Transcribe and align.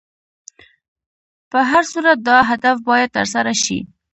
په 1.51 1.59
هر 1.69 1.83
صورت 1.91 2.17
دا 2.27 2.37
هدف 2.49 2.77
باید 2.89 3.09
تر 3.17 3.25
سره 3.33 3.51
شي. 3.63 3.79